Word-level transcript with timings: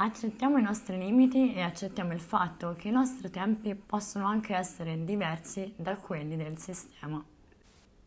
accettiamo 0.00 0.58
i 0.58 0.62
nostri 0.62 0.96
limiti 0.96 1.52
e 1.54 1.62
accettiamo 1.62 2.12
il 2.12 2.20
fatto 2.20 2.74
che 2.78 2.88
i 2.88 2.92
nostri 2.92 3.30
tempi 3.30 3.74
possono 3.74 4.26
anche 4.26 4.54
essere 4.54 5.04
diversi 5.04 5.72
da 5.76 5.96
quelli 5.96 6.36
del 6.36 6.56
sistema. 6.58 7.22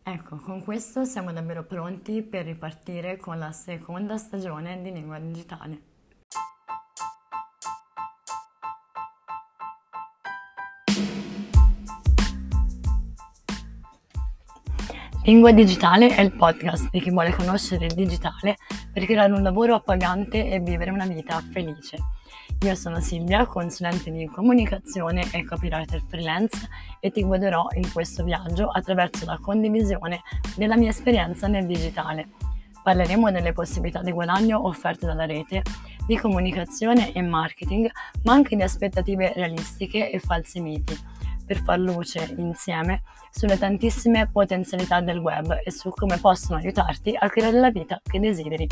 Ecco, 0.04 0.38
con 0.38 0.64
questo 0.64 1.04
siamo 1.04 1.34
davvero 1.34 1.64
pronti 1.64 2.22
per 2.22 2.46
ripartire 2.46 3.18
con 3.18 3.38
la 3.38 3.52
seconda 3.52 4.18
stagione 4.18 4.82
di 4.82 4.92
Lingua 4.92 5.20
Digitale. 5.20 5.90
Lingua 15.26 15.52
Digitale 15.52 16.16
è 16.16 16.22
il 16.22 16.32
podcast 16.32 16.90
di 16.90 17.00
chi 17.00 17.12
vuole 17.12 17.32
conoscere 17.32 17.86
il 17.86 17.94
digitale 17.94 18.58
per 18.92 19.06
creare 19.06 19.32
un 19.34 19.42
lavoro 19.42 19.76
appagante 19.76 20.50
e 20.50 20.60
vivere 20.60 20.92
una 20.92 21.06
vita 21.06 21.42
felice. 21.52 21.98
Io 22.64 22.76
sono 22.76 23.00
Silvia, 23.00 23.46
consulente 23.46 24.12
di 24.12 24.26
comunicazione 24.28 25.24
e 25.32 25.44
copywriter 25.46 26.02
freelance 26.08 26.70
e 27.00 27.10
ti 27.10 27.24
guiderò 27.24 27.68
in 27.74 27.92
questo 27.92 28.24
viaggio 28.24 28.70
attraverso 28.70 29.26
la 29.26 29.40
condivisione 29.42 30.22
della 30.56 30.78
mia 30.78 30.90
esperienza 30.90 31.48
nel 31.48 31.66
digitale. 31.66 32.30
Parleremo 32.84 33.32
delle 33.32 33.54
possibilità 33.54 34.02
di 34.02 34.12
guadagno 34.12 34.68
offerte 34.68 35.06
dalla 35.06 35.26
rete, 35.26 35.64
di 36.06 36.18
comunicazione 36.18 37.12
e 37.14 37.22
marketing, 37.22 37.90
ma 38.24 38.34
anche 38.34 38.56
di 38.56 38.62
aspettative 38.62 39.34
realistiche 39.34 40.12
e 40.12 40.20
falsi 40.20 40.60
miti 40.60 41.11
per 41.52 41.64
far 41.64 41.80
luce 41.80 42.34
insieme 42.38 43.02
sulle 43.30 43.58
tantissime 43.58 44.30
potenzialità 44.32 45.02
del 45.02 45.18
web 45.18 45.60
e 45.66 45.70
su 45.70 45.90
come 45.90 46.18
possono 46.18 46.60
aiutarti 46.60 47.14
a 47.14 47.30
creare 47.30 47.60
la 47.60 47.70
vita 47.70 48.00
che 48.02 48.22
desideri. 48.22 48.68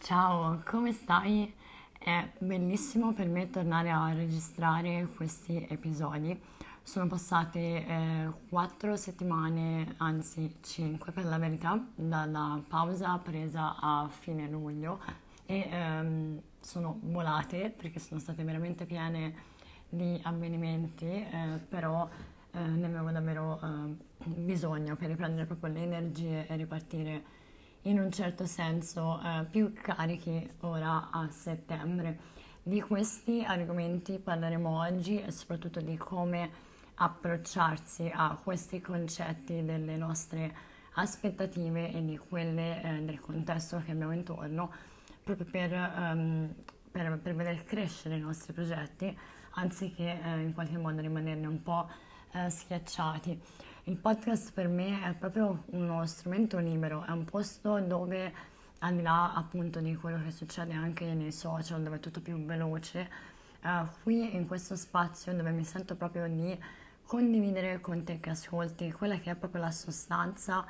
Ciao, 0.00 0.62
come 0.64 0.90
stai? 0.90 1.54
È 1.96 2.28
bellissimo 2.38 3.12
per 3.12 3.28
me 3.28 3.48
tornare 3.50 3.90
a 3.90 4.12
registrare 4.12 5.06
questi 5.14 5.64
episodi. 5.70 6.36
Sono 6.82 7.06
passate 7.06 7.86
eh, 7.86 8.32
quattro 8.48 8.96
settimane, 8.96 9.94
anzi 9.98 10.56
cinque 10.60 11.12
per 11.12 11.26
la 11.26 11.38
verità, 11.38 11.80
dalla 11.94 12.60
pausa 12.66 13.16
presa 13.18 13.76
a 13.78 14.08
fine 14.10 14.48
luglio 14.48 14.98
e 15.46 15.68
ehm, 15.70 16.40
sono 16.62 16.98
volate 17.02 17.70
perché 17.70 17.98
sono 17.98 18.20
state 18.20 18.42
veramente 18.44 18.86
piene 18.86 19.50
di 19.88 20.18
avvenimenti, 20.22 21.06
eh, 21.06 21.60
però 21.68 22.08
eh, 22.52 22.58
ne 22.58 22.86
avevo 22.86 23.10
davvero 23.10 23.60
eh, 23.62 24.26
bisogno 24.26 24.96
per 24.96 25.08
riprendere 25.08 25.46
proprio 25.46 25.72
le 25.72 25.82
energie 25.82 26.46
e 26.46 26.56
ripartire 26.56 27.40
in 27.82 27.98
un 27.98 28.10
certo 28.10 28.46
senso 28.46 29.20
eh, 29.20 29.44
più 29.50 29.72
carichi 29.72 30.48
ora 30.60 31.10
a 31.10 31.28
settembre. 31.30 32.30
Di 32.62 32.80
questi 32.80 33.42
argomenti 33.44 34.18
parleremo 34.18 34.78
oggi 34.78 35.20
e 35.20 35.32
soprattutto 35.32 35.80
di 35.80 35.96
come 35.96 36.70
approcciarsi 36.94 38.10
a 38.14 38.38
questi 38.40 38.80
concetti 38.80 39.64
delle 39.64 39.96
nostre 39.96 40.54
aspettative 40.94 41.92
e 41.92 42.04
di 42.04 42.18
quelle 42.18 42.82
eh, 42.82 43.02
del 43.02 43.18
contesto 43.18 43.82
che 43.84 43.92
abbiamo 43.92 44.12
intorno 44.12 44.70
proprio 45.22 45.46
per, 45.50 45.72
um, 45.72 46.54
per, 46.90 47.18
per 47.18 47.34
vedere 47.34 47.64
crescere 47.64 48.16
i 48.16 48.20
nostri 48.20 48.52
progetti 48.52 49.16
anziché 49.54 50.20
eh, 50.22 50.40
in 50.40 50.52
qualche 50.54 50.78
modo 50.78 51.00
rimanerne 51.00 51.46
un 51.46 51.62
po' 51.62 51.88
eh, 52.32 52.48
schiacciati. 52.48 53.40
Il 53.84 53.96
podcast 53.96 54.52
per 54.52 54.68
me 54.68 55.02
è 55.04 55.14
proprio 55.14 55.64
uno 55.66 56.06
strumento 56.06 56.58
libero, 56.58 57.04
è 57.04 57.10
un 57.10 57.24
posto 57.24 57.80
dove 57.80 58.50
al 58.78 58.96
di 58.96 59.02
là 59.02 59.32
appunto 59.34 59.80
di 59.80 59.94
quello 59.96 60.22
che 60.22 60.30
succede 60.30 60.72
anche 60.72 61.04
nei 61.14 61.32
social 61.32 61.82
dove 61.82 61.96
è 61.96 62.00
tutto 62.00 62.20
più 62.20 62.44
veloce, 62.44 63.10
eh, 63.60 63.86
qui 64.02 64.34
in 64.34 64.46
questo 64.46 64.76
spazio 64.76 65.34
dove 65.34 65.50
mi 65.50 65.64
sento 65.64 65.96
proprio 65.96 66.26
di 66.28 66.58
condividere 67.04 67.80
con 67.80 68.04
te 68.04 68.20
che 68.20 68.30
ascolti 68.30 68.90
quella 68.92 69.18
che 69.18 69.32
è 69.32 69.34
proprio 69.34 69.62
la 69.62 69.70
sostanza 69.70 70.64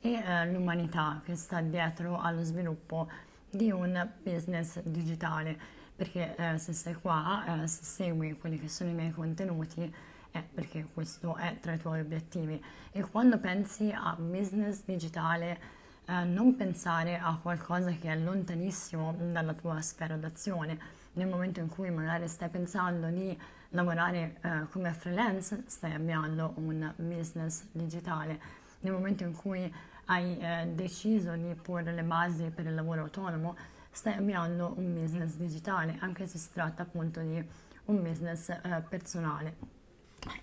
e 0.00 0.12
eh, 0.12 0.50
l'umanità 0.50 1.20
che 1.24 1.36
sta 1.36 1.60
dietro 1.60 2.20
allo 2.20 2.42
sviluppo 2.42 3.08
di 3.56 3.70
un 3.70 4.10
business 4.22 4.80
digitale, 4.82 5.56
perché 5.94 6.34
eh, 6.36 6.58
se 6.58 6.72
sei 6.72 6.94
qua, 6.94 7.62
eh, 7.62 7.66
se 7.68 7.84
segui 7.84 8.36
quelli 8.36 8.58
che 8.58 8.68
sono 8.68 8.90
i 8.90 8.94
miei 8.94 9.12
contenuti, 9.12 9.92
è 10.30 10.42
perché 10.42 10.88
questo 10.92 11.36
è 11.36 11.58
tra 11.60 11.72
i 11.72 11.78
tuoi 11.78 12.00
obiettivi. 12.00 12.62
E 12.90 13.02
quando 13.02 13.38
pensi 13.38 13.92
a 13.94 14.16
business 14.18 14.82
digitale, 14.84 15.58
eh, 16.06 16.24
non 16.24 16.56
pensare 16.56 17.18
a 17.18 17.38
qualcosa 17.40 17.90
che 17.92 18.10
è 18.10 18.16
lontanissimo 18.16 19.14
dalla 19.32 19.54
tua 19.54 19.80
sfera 19.80 20.16
d'azione. 20.16 21.02
Nel 21.12 21.28
momento 21.28 21.60
in 21.60 21.68
cui 21.68 21.90
magari 21.90 22.26
stai 22.26 22.48
pensando 22.48 23.08
di 23.08 23.38
lavorare 23.70 24.36
eh, 24.40 24.66
come 24.70 24.92
freelance, 24.92 25.64
stai 25.66 25.94
avviando 25.94 26.52
un 26.56 26.92
business 26.96 27.64
digitale. 27.70 28.62
Nel 28.80 28.92
momento 28.92 29.22
in 29.22 29.34
cui 29.34 29.72
hai 30.06 30.38
eh, 30.38 30.66
deciso 30.74 31.32
di 31.36 31.54
porre 31.54 31.92
le 31.92 32.02
basi 32.02 32.50
per 32.50 32.66
il 32.66 32.74
lavoro 32.74 33.02
autonomo, 33.02 33.56
stai 33.90 34.14
avviando 34.14 34.74
un 34.76 34.92
business 34.92 35.36
digitale, 35.36 35.96
anche 36.00 36.26
se 36.26 36.38
si 36.38 36.50
tratta 36.52 36.82
appunto 36.82 37.20
di 37.20 37.42
un 37.86 38.02
business 38.02 38.48
eh, 38.48 38.84
personale. 38.88 39.56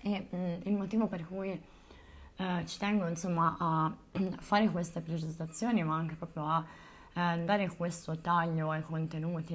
E 0.02 0.28
mh, 0.30 0.36
mm, 0.36 0.54
il 0.64 0.74
motivo 0.74 1.06
per 1.06 1.26
cui 1.26 1.60
eh, 2.36 2.66
ci 2.66 2.78
tengo 2.78 3.06
insomma 3.06 3.56
a 3.58 3.92
fare 4.40 4.68
queste 4.70 5.00
precisazioni, 5.00 5.82
ma 5.82 5.96
anche 5.96 6.14
proprio 6.14 6.46
a 6.46 6.64
eh, 7.14 7.44
dare 7.44 7.68
questo 7.68 8.18
taglio 8.18 8.70
ai 8.70 8.82
contenuti, 8.82 9.54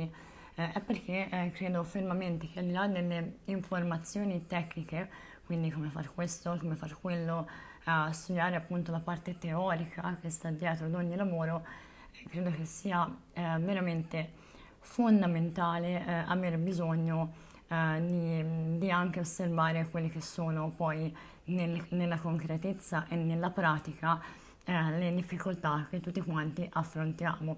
eh, 0.56 0.72
è 0.72 0.80
perché 0.82 1.30
eh, 1.30 1.52
credo 1.52 1.84
fermamente 1.84 2.50
che 2.50 2.60
al 2.60 2.66
di 2.66 2.72
là 2.72 2.88
delle 2.88 3.40
informazioni 3.46 4.46
tecniche, 4.48 5.10
quindi 5.48 5.72
come 5.72 5.90
fare 5.90 6.10
questo, 6.14 6.56
come 6.60 6.76
fare 6.76 6.96
quello, 7.00 7.48
a 7.86 8.12
studiare 8.12 8.58
appunto 8.58 8.92
la 8.92 9.00
parte 9.00 9.38
teorica 9.38 10.18
che 10.22 10.30
sta 10.30 10.52
dietro 10.52 10.86
ad 10.86 10.94
ogni 10.94 11.16
lavoro, 11.16 11.66
eh, 12.12 12.30
credo 12.30 12.52
che 12.52 12.66
sia 12.66 13.10
eh, 13.34 13.42
veramente 13.60 14.34
fondamentale 14.82 16.06
eh, 16.06 16.14
avere 16.28 16.58
bisogno 16.58 17.34
eh, 17.68 18.04
di, 18.06 18.78
di, 18.78 18.92
anche 18.92 19.22
osservare 19.22 19.88
quelle 19.90 20.10
che 20.10 20.22
sono 20.22 20.70
poi 20.70 21.16
nel, 21.46 21.86
nella 21.90 22.20
concretezza 22.20 23.06
e 23.08 23.16
nella 23.16 23.50
pratica 23.50 24.22
eh, 24.66 24.98
le 24.98 25.14
difficoltà 25.16 25.88
che 25.90 26.02
tutti 26.02 26.22
quanti 26.22 26.68
affrontiamo. 26.70 27.58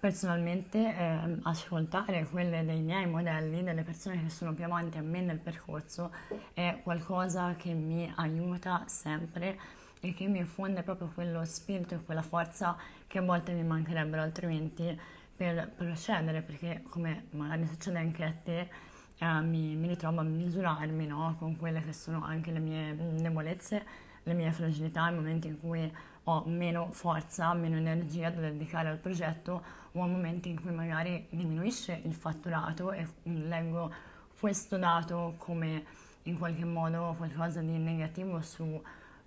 Personalmente 0.00 0.78
eh, 0.78 1.38
ascoltare 1.42 2.24
quelle 2.24 2.64
dei 2.64 2.80
miei 2.80 3.06
modelli, 3.06 3.62
delle 3.62 3.82
persone 3.82 4.22
che 4.22 4.30
sono 4.30 4.54
più 4.54 4.64
avanti 4.64 4.96
a 4.96 5.02
me 5.02 5.20
nel 5.20 5.38
percorso, 5.38 6.10
è 6.54 6.80
qualcosa 6.82 7.54
che 7.54 7.74
mi 7.74 8.10
aiuta 8.16 8.84
sempre 8.86 9.58
e 10.00 10.14
che 10.14 10.26
mi 10.26 10.38
infonde 10.38 10.82
proprio 10.82 11.10
quello 11.12 11.44
spirito 11.44 11.96
e 11.96 12.02
quella 12.02 12.22
forza 12.22 12.78
che 13.06 13.18
a 13.18 13.20
volte 13.20 13.52
mi 13.52 13.62
mancherebbero 13.62 14.22
altrimenti 14.22 14.98
per 15.36 15.70
procedere, 15.76 16.40
perché 16.40 16.82
come 16.88 17.26
magari 17.32 17.66
succede 17.66 17.98
anche 17.98 18.24
a 18.24 18.32
te, 18.32 18.70
eh, 19.18 19.40
mi, 19.42 19.76
mi, 19.76 19.86
ritrovo 19.86 20.20
a 20.20 20.24
misurarmi 20.24 21.06
no? 21.06 21.36
con 21.38 21.58
quelle 21.58 21.84
che 21.84 21.92
sono 21.92 22.24
anche 22.24 22.50
le 22.52 22.58
mie 22.58 22.96
debolezze, 22.96 23.84
le 24.22 24.32
mie 24.32 24.50
fragilità, 24.50 25.10
i 25.10 25.14
momenti 25.14 25.48
in 25.48 25.60
cui 25.60 25.92
ho 26.24 26.44
meno 26.46 26.88
forza, 26.90 27.52
meno 27.52 27.76
energia 27.76 28.30
da 28.30 28.40
dedicare 28.40 28.88
al 28.88 28.98
progetto 28.98 29.79
o 29.92 30.02
a 30.02 30.06
momenti 30.06 30.50
in 30.50 30.60
cui 30.60 30.72
magari 30.72 31.26
diminuisce 31.30 32.00
il 32.04 32.14
fatturato 32.14 32.92
e 32.92 33.06
leggo 33.22 33.92
questo 34.38 34.76
dato 34.76 35.34
come 35.38 35.84
in 36.24 36.38
qualche 36.38 36.64
modo 36.64 37.14
qualcosa 37.16 37.60
di 37.60 37.76
negativo 37.76 38.40
su 38.40 38.82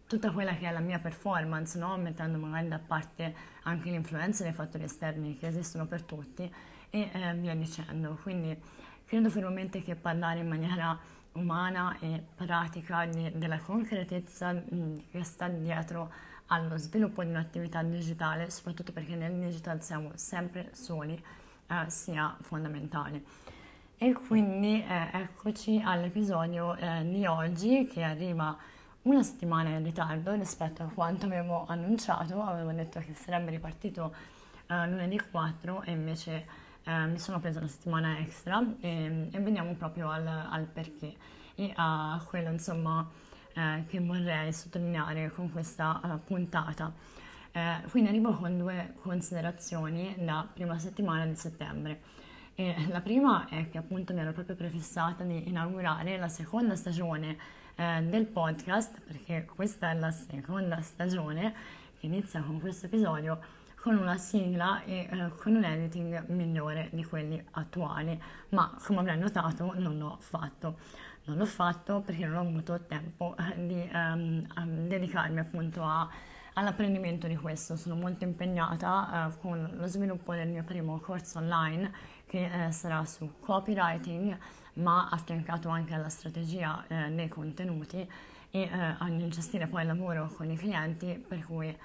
tutta 0.07 0.31
quella 0.31 0.55
che 0.55 0.67
è 0.67 0.71
la 0.71 0.79
mia 0.79 0.99
performance, 0.99 1.77
no? 1.77 1.97
mettendo 1.97 2.37
magari 2.37 2.67
da 2.67 2.79
parte 2.79 3.35
anche 3.63 3.89
l'influenza 3.89 4.43
dei 4.43 4.53
fattori 4.53 4.83
esterni 4.83 5.37
che 5.37 5.47
esistono 5.47 5.85
per 5.85 6.03
tutti 6.03 6.51
e 6.89 7.09
eh, 7.11 7.33
via 7.35 7.55
dicendo. 7.55 8.17
Quindi 8.21 8.55
credo 9.05 9.29
fermamente 9.29 9.81
che 9.81 9.95
parlare 9.95 10.39
in 10.39 10.47
maniera 10.47 10.97
umana 11.33 11.97
e 11.99 12.23
pratica 12.35 13.05
di, 13.05 13.31
della 13.35 13.59
concretezza 13.59 14.53
mh, 14.53 15.03
che 15.09 15.23
sta 15.23 15.47
dietro 15.47 16.11
allo 16.53 16.77
sviluppo 16.77 17.23
di 17.23 17.29
un'attività 17.29 17.81
digitale, 17.81 18.49
soprattutto 18.51 18.91
perché 18.91 19.15
nel 19.15 19.33
digital 19.39 19.81
siamo 19.81 20.11
sempre 20.15 20.69
soli, 20.73 21.21
eh, 21.67 21.89
sia 21.89 22.35
fondamentale. 22.41 23.23
E 23.97 24.13
quindi 24.13 24.83
eh, 24.83 25.09
eccoci 25.13 25.81
all'episodio 25.83 26.75
eh, 26.75 27.07
di 27.09 27.25
oggi 27.25 27.87
che 27.87 28.03
arriva 28.03 28.55
una 29.03 29.23
settimana 29.23 29.69
in 29.69 29.83
ritardo 29.83 30.33
rispetto 30.33 30.83
a 30.83 30.91
quanto 30.93 31.25
avevo 31.25 31.65
annunciato, 31.67 32.41
avevo 32.43 32.71
detto 32.71 32.99
che 32.99 33.15
sarebbe 33.15 33.49
ripartito 33.49 34.13
eh, 34.67 34.87
lunedì 34.87 35.19
4 35.31 35.81
e 35.83 35.91
invece 35.91 36.45
eh, 36.83 37.05
mi 37.07 37.17
sono 37.17 37.39
presa 37.39 37.59
una 37.59 37.67
settimana 37.67 38.19
extra 38.19 38.63
e, 38.79 39.29
e 39.31 39.39
veniamo 39.39 39.73
proprio 39.73 40.11
al, 40.11 40.27
al, 40.27 40.65
perché 40.65 41.15
e 41.55 41.71
a 41.75 42.23
quello 42.27 42.49
insomma 42.51 43.07
eh, 43.53 43.83
che 43.87 43.99
vorrei 43.99 44.51
sottolineare 44.53 45.31
con 45.31 45.51
questa 45.51 45.99
uh, 46.03 46.19
puntata. 46.23 46.93
Eh, 47.51 47.83
quindi 47.91 48.09
arrivo 48.09 48.33
con 48.33 48.57
due 48.57 48.95
considerazioni 49.01 50.15
la 50.25 50.47
prima 50.51 50.79
settimana 50.79 51.25
di 51.25 51.35
settembre. 51.35 52.01
E 52.55 52.87
la 52.89 53.01
prima 53.01 53.47
è 53.47 53.69
che 53.69 53.77
appunto 53.77 54.13
mi 54.13 54.19
ero 54.19 54.31
proprio 54.31 54.55
prefissata 54.55 55.23
di 55.23 55.47
inaugurare 55.47 56.17
la 56.17 56.27
seconda 56.27 56.75
stagione 56.75 57.37
eh, 57.75 58.01
del 58.03 58.25
podcast, 58.25 58.99
perché 59.01 59.45
questa 59.45 59.91
è 59.91 59.95
la 59.95 60.11
seconda 60.11 60.81
stagione 60.81 61.53
che 61.99 62.05
inizia 62.05 62.41
con 62.41 62.59
questo 62.59 62.87
episodio 62.87 63.61
con 63.83 63.97
una 63.97 64.17
sigla 64.17 64.81
e 64.83 65.09
eh, 65.11 65.29
con 65.35 65.55
un 65.55 65.63
editing 65.65 66.27
migliore 66.27 66.87
di 66.93 67.03
quelli 67.03 67.43
attuali, 67.51 68.17
ma 68.49 68.73
come 68.81 68.99
avrai 68.99 69.17
notato 69.17 69.73
non 69.75 69.97
l'ho 69.97 70.15
fatto. 70.21 70.77
Non 71.25 71.37
l'ho 71.37 71.45
fatto 71.45 72.01
perché 72.01 72.25
non 72.25 72.37
ho 72.37 72.49
avuto 72.49 72.81
tempo 72.85 73.35
eh, 73.37 73.65
di 73.65 73.89
um, 73.93 74.87
dedicarmi 74.87 75.39
appunto 75.39 75.81
a, 75.83 76.09
all'apprendimento 76.53 77.27
di 77.27 77.35
questo. 77.35 77.77
Sono 77.77 77.95
molto 77.95 78.25
impegnata 78.25 79.29
uh, 79.31 79.39
con 79.39 79.69
lo 79.73 79.87
sviluppo 79.87 80.33
del 80.33 80.49
mio 80.49 80.63
primo 80.63 80.99
corso 80.99 81.39
online 81.39 81.91
che 82.25 82.49
uh, 82.51 82.71
sarà 82.71 83.05
su 83.05 83.39
copywriting, 83.39 84.37
ma 84.73 85.07
affiancato 85.09 85.69
anche 85.69 85.93
alla 85.93 86.09
strategia 86.09 86.83
uh, 86.87 87.13
dei 87.13 87.29
contenuti 87.29 88.09
e 88.55 88.69
a 88.71 89.17
gestire 89.29 89.65
poi 89.65 89.81
il 89.81 89.87
lavoro 89.87 90.27
con 90.35 90.47
i 90.51 90.55
clienti, 90.55 91.23
per 91.27 91.43
cui 91.43 91.75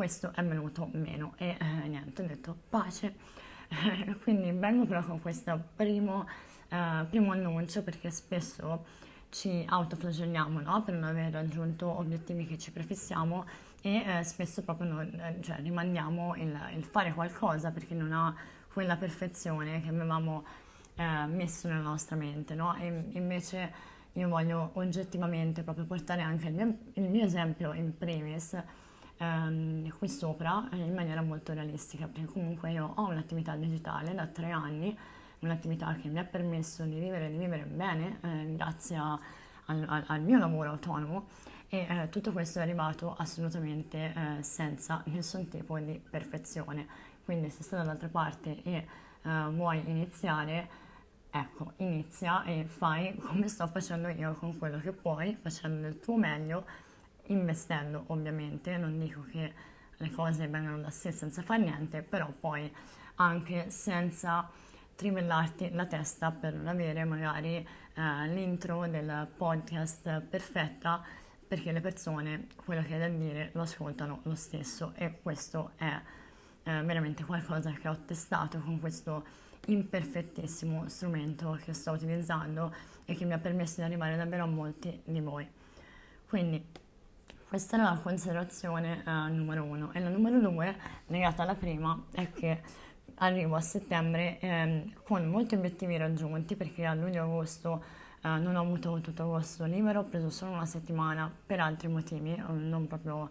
questo 0.00 0.32
è 0.34 0.42
venuto 0.42 0.88
meno 0.92 1.34
e 1.36 1.56
eh, 1.58 1.88
niente, 1.88 2.22
ho 2.22 2.26
detto 2.26 2.56
pace. 2.68 3.14
Quindi 4.22 4.50
vengo 4.52 4.84
però 4.84 5.02
con 5.02 5.20
questo 5.20 5.60
primo, 5.76 6.26
eh, 6.68 7.04
primo 7.08 7.32
annuncio 7.32 7.82
perché 7.82 8.10
spesso 8.10 8.98
ci 9.30 9.64
autoflagelliamo 9.66 10.60
no? 10.60 10.82
per 10.82 10.94
non 10.94 11.04
aver 11.04 11.32
raggiunto 11.32 11.86
obiettivi 11.86 12.46
che 12.46 12.58
ci 12.58 12.72
prefissiamo 12.72 13.46
e 13.80 14.02
eh, 14.04 14.24
spesso 14.24 14.62
proprio 14.62 14.92
non, 14.92 15.20
eh, 15.20 15.38
cioè, 15.40 15.60
rimandiamo 15.60 16.34
il, 16.36 16.58
il, 16.74 16.84
fare 16.84 17.14
qualcosa 17.14 17.70
perché 17.70 17.94
non 17.94 18.12
ha 18.12 18.34
quella 18.72 18.96
perfezione 18.96 19.80
che 19.80 19.88
avevamo 19.88 20.44
eh, 20.96 21.26
messo 21.26 21.68
nella 21.68 21.80
nostra 21.80 22.16
mente. 22.16 22.54
No? 22.54 22.74
E 22.76 23.04
invece 23.12 23.72
io 24.14 24.28
voglio 24.28 24.70
oggettivamente 24.74 25.62
proprio 25.62 25.84
portare 25.86 26.22
anche 26.22 26.48
il 26.48 26.54
mio, 26.54 26.76
il 26.94 27.08
mio 27.08 27.24
esempio 27.24 27.72
in 27.72 27.96
primis 27.96 28.60
ehm, 29.20 29.96
qui 29.98 30.08
sopra 30.08 30.68
eh, 30.72 30.76
in 30.76 30.94
maniera 30.94 31.22
molto 31.22 31.52
realistica, 31.52 32.06
perché 32.06 32.26
comunque 32.26 32.72
io 32.72 32.92
ho 32.94 33.08
un'attività 33.08 33.54
digitale 33.54 34.14
da 34.14 34.26
tre 34.26 34.50
anni, 34.50 34.96
un'attività 35.40 35.94
che 35.94 36.08
mi 36.08 36.18
ha 36.18 36.24
permesso 36.24 36.84
di 36.84 36.98
vivere, 36.98 37.30
di 37.30 37.36
vivere 37.36 37.64
bene 37.64 38.18
eh, 38.22 38.54
grazie 38.56 38.96
a, 38.96 39.18
al, 39.66 40.04
al, 40.06 40.20
mio 40.22 40.38
lavoro 40.38 40.70
autonomo 40.70 41.28
e 41.68 41.86
eh, 41.88 42.08
tutto 42.08 42.32
questo 42.32 42.58
è 42.58 42.62
arrivato 42.62 43.14
assolutamente 43.16 44.12
eh, 44.14 44.42
senza 44.42 45.02
nessun 45.06 45.48
tipo 45.48 45.78
di 45.78 46.00
perfezione. 46.10 46.86
Quindi 47.24 47.50
se 47.50 47.62
stai 47.62 47.78
dall'altra 47.78 48.08
parte 48.08 48.62
e 48.62 48.72
eh, 48.72 48.86
vuoi 49.50 49.82
iniziare, 49.86 50.68
ecco, 51.30 51.74
inizia 51.76 52.42
e 52.44 52.64
fai 52.64 53.14
come 53.16 53.48
sto 53.48 53.66
facendo 53.66 54.08
io 54.08 54.32
con 54.32 54.58
quello 54.58 54.80
che 54.80 54.92
puoi, 54.92 55.36
facendo 55.40 55.82
del 55.82 56.00
tuo 56.00 56.16
meglio 56.16 56.88
investendo 57.30 58.04
ovviamente, 58.08 58.76
non 58.76 58.98
dico 58.98 59.24
che 59.30 59.52
le 59.96 60.10
cose 60.10 60.46
vengano 60.48 60.78
da 60.78 60.90
sé 60.90 61.12
senza 61.12 61.42
fare 61.42 61.62
niente, 61.62 62.02
però 62.02 62.32
poi 62.38 62.72
anche 63.16 63.70
senza 63.70 64.48
trivellarti 64.94 65.70
la 65.72 65.86
testa 65.86 66.30
per 66.30 66.54
non 66.54 66.66
avere 66.66 67.04
magari 67.04 67.56
eh, 67.56 68.26
l'intro 68.28 68.86
del 68.86 69.28
podcast 69.36 70.20
perfetta 70.20 71.02
perché 71.46 71.72
le 71.72 71.80
persone 71.80 72.46
quello 72.64 72.82
che 72.82 72.94
hai 72.94 73.00
da 73.00 73.08
dire 73.08 73.50
lo 73.54 73.62
ascoltano 73.62 74.20
lo 74.24 74.34
stesso 74.34 74.92
e 74.94 75.20
questo 75.20 75.72
è 75.76 76.00
eh, 76.62 76.82
veramente 76.82 77.24
qualcosa 77.24 77.72
che 77.72 77.88
ho 77.88 77.96
testato 78.04 78.60
con 78.60 78.78
questo 78.78 79.24
imperfettissimo 79.66 80.88
strumento 80.88 81.58
che 81.62 81.72
sto 81.72 81.92
utilizzando 81.92 82.74
e 83.04 83.14
che 83.14 83.24
mi 83.24 83.32
ha 83.32 83.38
permesso 83.38 83.76
di 83.76 83.82
arrivare 83.82 84.16
davvero 84.16 84.44
a 84.44 84.46
molti 84.46 85.00
di 85.04 85.20
voi. 85.20 85.48
Quindi 86.28 86.64
questa 87.50 87.74
era 87.74 87.90
la 87.90 87.98
considerazione 87.98 89.02
eh, 89.04 89.10
numero 89.10 89.64
uno. 89.64 89.90
E 89.92 89.98
la 89.98 90.08
numero 90.08 90.38
due, 90.38 90.72
legata 91.08 91.42
alla 91.42 91.56
prima, 91.56 92.00
è 92.12 92.30
che 92.30 92.62
arrivo 93.16 93.56
a 93.56 93.60
settembre 93.60 94.38
eh, 94.38 94.92
con 95.02 95.28
molti 95.28 95.56
obiettivi 95.56 95.96
raggiunti 95.96 96.54
perché 96.54 96.86
a 96.86 96.94
luglio-agosto 96.94 97.82
eh, 98.22 98.28
non 98.38 98.54
ho 98.54 98.60
avuto 98.60 99.00
tutto 99.00 99.24
agosto 99.24 99.64
libero, 99.64 99.98
ho 99.98 100.04
preso 100.04 100.30
solo 100.30 100.52
una 100.52 100.64
settimana 100.64 101.28
per 101.44 101.58
altri 101.58 101.88
motivi, 101.88 102.34
eh, 102.34 102.52
non 102.52 102.86
proprio 102.86 103.28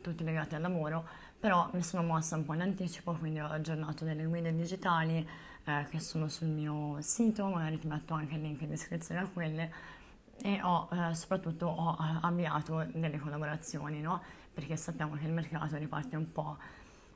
tutti 0.00 0.22
legati 0.22 0.54
al 0.54 0.60
lavoro, 0.60 1.04
però 1.40 1.68
mi 1.72 1.82
sono 1.82 2.04
mossa 2.04 2.36
un 2.36 2.44
po' 2.44 2.54
in 2.54 2.60
anticipo, 2.60 3.14
quindi 3.14 3.40
ho 3.40 3.48
aggiornato 3.48 4.04
delle 4.04 4.26
guide 4.26 4.54
digitali 4.54 5.28
eh, 5.64 5.86
che 5.90 5.98
sono 5.98 6.28
sul 6.28 6.46
mio 6.46 6.98
sito, 7.00 7.46
magari 7.46 7.80
ti 7.80 7.88
metto 7.88 8.14
anche 8.14 8.36
il 8.36 8.42
link 8.42 8.60
in 8.60 8.68
descrizione 8.68 9.22
a 9.22 9.26
quelle 9.26 9.98
e 10.42 10.60
ho 10.62 10.88
eh, 10.92 11.14
soprattutto 11.14 11.66
ho 11.66 11.96
eh, 12.00 12.18
avviato 12.22 12.86
delle 12.92 13.18
collaborazioni, 13.18 14.00
no? 14.00 14.22
perché 14.52 14.76
sappiamo 14.76 15.14
che 15.14 15.26
il 15.26 15.32
mercato 15.32 15.76
riparte 15.76 16.16
un 16.16 16.32
po' 16.32 16.56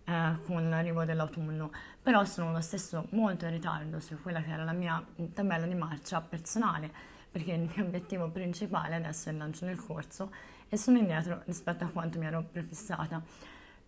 eh, 0.04 0.36
con 0.44 0.68
l'arrivo 0.68 1.04
dell'autunno, 1.04 1.70
però 2.02 2.24
sono 2.24 2.52
lo 2.52 2.60
stesso 2.60 3.06
molto 3.10 3.46
in 3.46 3.52
ritardo 3.52 4.00
su 4.00 4.20
quella 4.20 4.42
che 4.42 4.50
era 4.50 4.64
la 4.64 4.72
mia 4.72 5.04
tabella 5.32 5.66
di 5.66 5.74
marcia 5.74 6.20
personale, 6.20 6.90
perché 7.30 7.52
il 7.52 7.70
mio 7.74 7.84
obiettivo 7.84 8.28
principale 8.28 8.94
adesso 8.96 9.28
è 9.28 9.32
il 9.32 9.38
lancio 9.38 9.64
del 9.64 9.82
corso 9.82 10.30
e 10.68 10.76
sono 10.76 10.98
indietro 10.98 11.42
rispetto 11.46 11.84
a 11.84 11.88
quanto 11.88 12.18
mi 12.18 12.26
ero 12.26 12.42
prefissata. 12.50 13.22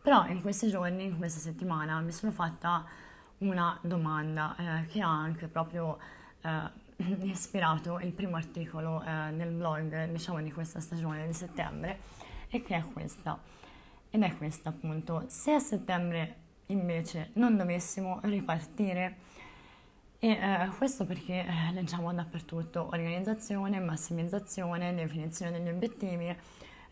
Però 0.03 0.27
in 0.27 0.41
questi 0.41 0.69
giorni, 0.69 1.05
in 1.05 1.19
questa 1.19 1.41
settimana, 1.41 2.01
mi 2.01 2.13
sono 2.13 2.33
fatta 2.33 2.85
una 3.39 3.79
domanda 3.83 4.55
eh, 4.57 4.87
che 4.87 5.01
ha 5.01 5.11
anche 5.11 5.49
proprio 5.49 5.99
eh, 6.43 6.85
mi 7.19 7.29
ha 7.29 7.33
ispirato 7.33 7.99
il 8.01 8.13
primo 8.13 8.37
articolo 8.37 9.03
eh, 9.03 9.31
nel 9.31 9.51
blog, 9.51 10.11
diciamo, 10.11 10.41
di 10.41 10.51
questa 10.51 10.81
stagione 10.81 11.27
di 11.27 11.33
settembre, 11.33 11.99
e 12.49 12.63
che 12.63 12.77
è 12.77 12.85
questa. 12.93 13.39
Ed 14.11 14.23
è 14.23 14.37
questa 14.37 14.71
appunto. 14.71 15.25
Se 15.27 15.53
a 15.53 15.59
settembre 15.59 16.45
invece 16.67 17.31
non 17.35 17.57
dovessimo 17.57 18.21
ripartire, 18.23 19.19
e 20.19 20.31
eh, 20.31 20.71
questo 20.79 21.05
perché 21.05 21.45
eh, 21.45 21.73
leggiamo 21.73 22.13
dappertutto 22.13 22.87
organizzazione, 22.87 23.79
massimizzazione, 23.79 24.95
definizione 24.95 25.53
degli 25.53 25.69
obiettivi, 25.69 26.35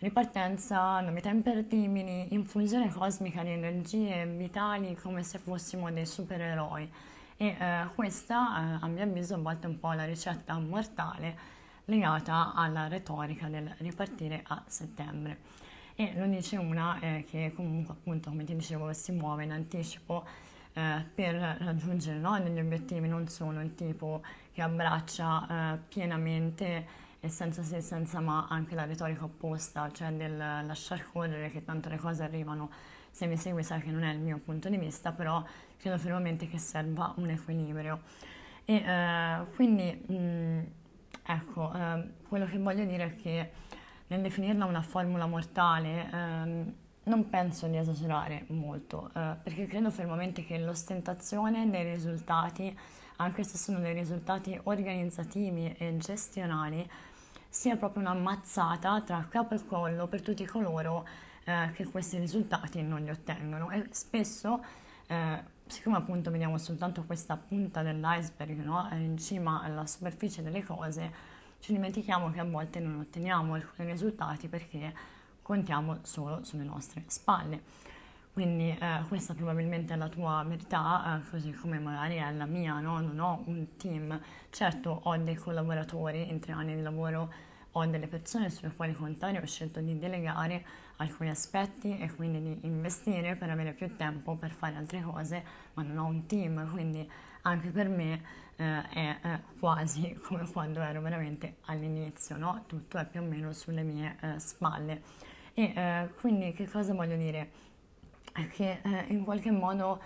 ripartenza, 0.00 1.00
novità 1.00 1.30
imperdibili, 1.30 2.34
infusione 2.34 2.92
cosmica 2.92 3.42
di 3.42 3.50
energie 3.50 4.26
vitali 4.26 4.94
come 4.96 5.22
se 5.22 5.38
fossimo 5.38 5.90
dei 5.90 6.04
supereroi 6.04 6.90
e 7.36 7.46
eh, 7.46 7.88
questa 7.94 8.78
eh, 8.78 8.78
a 8.80 8.86
mio 8.86 9.02
avviso 9.02 9.34
a 9.34 9.38
volte 9.38 9.66
è 9.66 9.70
un 9.70 9.78
po' 9.78 9.92
la 9.92 10.04
ricetta 10.04 10.58
mortale 10.58 11.36
legata 11.86 12.54
alla 12.54 12.88
retorica 12.88 13.48
del 13.48 13.72
ripartire 13.78 14.42
a 14.46 14.62
settembre. 14.66 15.62
E 15.96 16.12
lo 16.16 16.26
dice 16.26 16.56
una 16.56 16.98
eh, 17.00 17.24
che 17.28 17.52
comunque 17.54 17.94
appunto 17.94 18.30
come 18.30 18.44
ti 18.44 18.56
dicevo 18.56 18.92
si 18.92 19.12
muove 19.12 19.44
in 19.44 19.52
anticipo 19.52 20.24
eh, 20.72 21.04
per 21.14 21.34
raggiungere 21.34 22.18
no, 22.18 22.40
degli 22.40 22.58
obiettivi 22.58 23.06
non 23.06 23.28
solo 23.28 23.60
il 23.60 23.74
tipo 23.74 24.22
che 24.52 24.62
abbraccia 24.62 25.74
eh, 25.74 25.78
pienamente 25.88 26.86
e 27.20 27.28
senza 27.28 27.62
se 27.62 27.76
e 27.76 27.80
senza 27.80 28.20
ma 28.20 28.46
anche 28.48 28.74
la 28.74 28.84
retorica 28.84 29.24
opposta 29.24 29.88
cioè 29.92 30.10
del 30.12 30.36
lasciar 30.36 31.10
correre 31.12 31.48
che 31.50 31.64
tanto 31.64 31.88
le 31.88 31.96
cose 31.96 32.24
arrivano 32.24 32.70
se 33.14 33.26
mi 33.26 33.36
segui 33.36 33.62
sai 33.62 33.80
che 33.80 33.92
non 33.92 34.02
è 34.02 34.12
il 34.12 34.18
mio 34.18 34.38
punto 34.38 34.68
di 34.68 34.76
vista 34.76 35.12
però 35.12 35.40
credo 35.76 35.98
fermamente 35.98 36.48
che 36.48 36.58
serva 36.58 37.12
un 37.18 37.30
equilibrio. 37.30 38.00
E 38.64 38.74
eh, 38.74 39.44
quindi, 39.54 40.04
mh, 40.04 40.14
mm, 40.14 40.60
ecco, 41.24 41.72
eh, 41.72 42.08
quello 42.26 42.46
che 42.46 42.58
voglio 42.58 42.84
dire 42.84 43.04
è 43.04 43.14
che 43.14 43.50
nel 44.08 44.20
definirla 44.20 44.64
una 44.64 44.82
formula 44.82 45.26
mortale 45.26 46.10
ehm, 46.10 46.74
non 47.04 47.28
penso 47.28 47.68
di 47.68 47.76
esagerare 47.76 48.46
molto, 48.48 49.10
eh, 49.14 49.36
perché 49.40 49.68
credo 49.68 49.92
fermamente 49.92 50.44
che 50.44 50.58
l'ostentazione 50.58 51.70
dei 51.70 51.84
risultati, 51.92 52.76
anche 53.16 53.44
se 53.44 53.56
sono 53.56 53.78
dei 53.78 53.94
risultati 53.94 54.58
organizzativi 54.64 55.72
e 55.78 55.96
gestionali, 55.98 56.84
sia 57.48 57.76
proprio 57.76 58.02
una 58.02 58.14
mazzata 58.14 59.00
tra 59.02 59.24
capo 59.28 59.54
e 59.54 59.64
collo 59.64 60.08
per 60.08 60.20
tutti 60.20 60.44
coloro 60.44 61.06
eh, 61.44 61.70
che 61.74 61.84
questi 61.86 62.18
risultati 62.18 62.82
non 62.82 63.02
li 63.02 63.10
ottengono 63.10 63.70
e 63.70 63.86
spesso 63.90 64.62
eh, 65.06 65.52
siccome 65.66 65.96
appunto 65.96 66.30
vediamo 66.30 66.58
soltanto 66.58 67.04
questa 67.04 67.36
punta 67.36 67.82
dell'iceberg 67.82 68.62
no? 68.62 68.88
in 68.92 69.16
cima 69.18 69.62
alla 69.62 69.86
superficie 69.86 70.42
delle 70.42 70.62
cose, 70.62 71.32
ci 71.60 71.72
dimentichiamo 71.72 72.30
che 72.30 72.40
a 72.40 72.44
volte 72.44 72.80
non 72.80 73.00
otteniamo 73.00 73.54
alcuni 73.54 73.90
risultati 73.90 74.48
perché 74.48 74.92
contiamo 75.40 75.98
solo 76.02 76.44
sulle 76.44 76.64
nostre 76.64 77.04
spalle. 77.06 77.92
Quindi 78.32 78.68
eh, 78.68 79.04
questa 79.06 79.32
probabilmente 79.32 79.94
è 79.94 79.96
la 79.96 80.08
tua 80.08 80.44
verità, 80.46 81.20
eh, 81.22 81.30
così 81.30 81.52
come 81.52 81.78
magari 81.78 82.16
è 82.16 82.32
la 82.32 82.46
mia, 82.46 82.80
no? 82.80 83.00
non 83.00 83.18
ho 83.20 83.42
un 83.46 83.76
team. 83.76 84.20
Certo 84.50 85.00
ho 85.04 85.16
dei 85.16 85.36
collaboratori 85.36 86.28
in 86.28 86.40
tre 86.40 86.52
anni 86.52 86.74
di 86.74 86.82
lavoro, 86.82 87.32
ho 87.76 87.86
delle 87.86 88.06
persone 88.06 88.50
sulle 88.50 88.72
quali 88.74 88.92
contare, 88.92 89.38
ho 89.38 89.46
scelto 89.46 89.80
di 89.80 89.98
delegare 89.98 90.64
alcuni 90.96 91.30
aspetti 91.30 91.98
e 91.98 92.12
quindi 92.14 92.40
di 92.40 92.66
investire 92.66 93.34
per 93.34 93.50
avere 93.50 93.72
più 93.72 93.96
tempo 93.96 94.36
per 94.36 94.50
fare 94.50 94.76
altre 94.76 95.02
cose, 95.02 95.42
ma 95.74 95.82
non 95.82 95.98
ho 95.98 96.06
un 96.06 96.26
team, 96.26 96.70
quindi 96.70 97.08
anche 97.42 97.70
per 97.70 97.88
me 97.88 98.22
eh, 98.56 98.88
è 98.88 99.18
eh, 99.22 99.40
quasi 99.58 100.14
come 100.22 100.48
quando 100.50 100.80
ero 100.80 101.00
veramente 101.00 101.56
all'inizio, 101.66 102.36
no? 102.36 102.62
tutto 102.66 102.98
è 102.98 103.06
più 103.06 103.20
o 103.20 103.24
meno 103.24 103.52
sulle 103.52 103.82
mie 103.82 104.16
eh, 104.20 104.38
spalle. 104.38 105.02
E 105.52 105.72
eh, 105.74 106.10
quindi 106.20 106.52
che 106.52 106.68
cosa 106.68 106.94
voglio 106.94 107.16
dire? 107.16 107.50
È 108.32 108.48
che 108.48 108.80
eh, 108.82 109.04
in 109.08 109.24
qualche 109.24 109.50
modo 109.50 110.00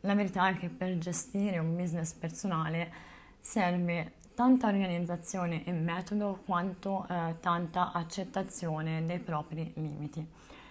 la 0.00 0.14
verità 0.14 0.48
è 0.48 0.56
che 0.56 0.70
per 0.70 0.96
gestire 0.98 1.58
un 1.58 1.76
business 1.76 2.12
personale 2.12 3.08
serve 3.40 4.14
tanta 4.40 4.68
organizzazione 4.68 5.66
e 5.66 5.72
metodo 5.72 6.40
quanto 6.46 7.06
eh, 7.10 7.36
tanta 7.40 7.92
accettazione 7.92 9.04
dei 9.04 9.18
propri 9.18 9.70
limiti. 9.74 10.26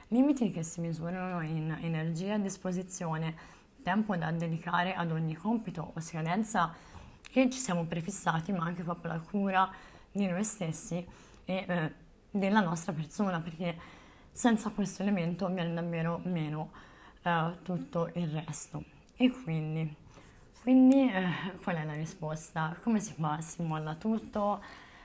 Limiti 0.08 0.50
che 0.50 0.64
si 0.64 0.82
misurano 0.82 1.42
in 1.42 1.78
energia 1.80 2.34
a 2.34 2.38
disposizione, 2.40 3.36
tempo 3.84 4.16
da 4.16 4.32
dedicare 4.32 4.96
ad 4.96 5.12
ogni 5.12 5.36
compito 5.36 5.92
o 5.94 6.00
scadenza 6.00 6.74
che 7.30 7.48
ci 7.52 7.60
siamo 7.60 7.86
prefissati, 7.86 8.52
ma 8.54 8.64
anche 8.64 8.82
proprio 8.82 9.12
la 9.12 9.20
cura 9.20 9.72
di 10.12 10.26
noi 10.26 10.44
stessi 10.44 11.06
e 11.46 11.66
eh, 11.68 11.94
della 12.32 12.62
nostra 12.62 12.92
persona, 12.92 13.40
perché 13.40 13.78
senza 14.32 14.72
questo 14.72 15.04
elemento 15.04 15.48
viene 15.48 15.76
davvero 15.76 16.20
meno 16.24 16.72
eh, 17.22 17.56
tutto 17.62 18.10
il 18.16 18.30
resto. 18.30 18.84
E 19.16 19.30
quindi, 19.30 19.96
quindi 20.62 21.12
eh, 21.12 21.58
qual 21.64 21.78
è 21.78 21.86
la 21.86 21.94
risposta? 21.94 22.76
Come 22.84 23.00
si 23.00 23.14
fa? 23.14 23.40
Si 23.42 23.62
molla 23.62 23.96
tutto? 23.96 24.62